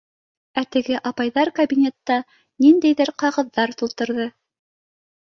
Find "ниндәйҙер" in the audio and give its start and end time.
2.65-3.11